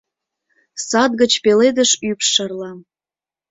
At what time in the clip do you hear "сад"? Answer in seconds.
0.87-1.11